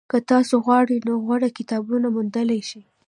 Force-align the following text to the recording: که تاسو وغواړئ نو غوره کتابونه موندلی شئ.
که 0.11 0.17
تاسو 0.31 0.53
وغواړئ 0.57 0.97
نو 1.07 1.13
غوره 1.25 1.49
کتابونه 1.57 2.07
موندلی 2.15 2.61
شئ. 2.69 2.81